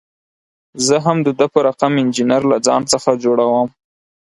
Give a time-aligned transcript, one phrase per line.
[0.85, 3.67] زه هم د ده په رقم انجینر له ځان څخه جوړوم.